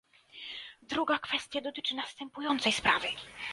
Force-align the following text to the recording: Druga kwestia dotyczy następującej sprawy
Druga 0.81 1.19
kwestia 1.19 1.61
dotyczy 1.61 1.95
następującej 1.95 2.71
sprawy 2.71 3.07